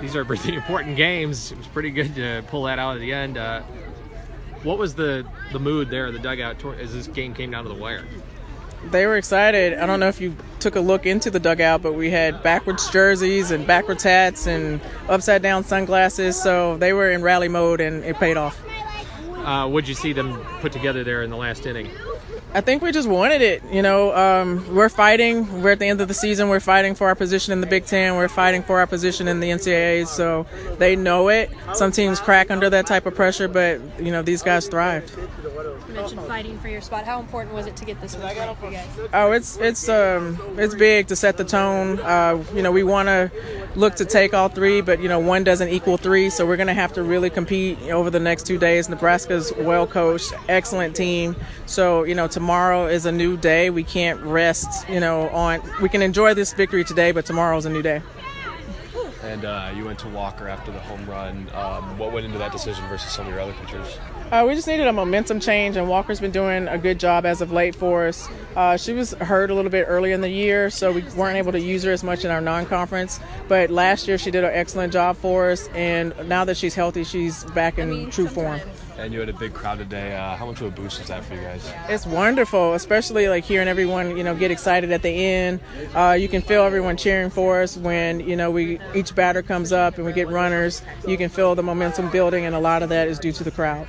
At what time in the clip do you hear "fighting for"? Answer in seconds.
26.58-27.06, 28.28-28.80, 36.22-36.68